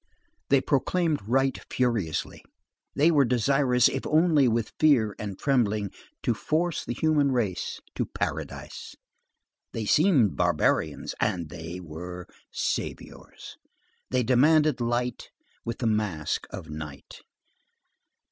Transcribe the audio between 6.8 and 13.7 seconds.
the human race to paradise. They seemed barbarians, and they were saviours.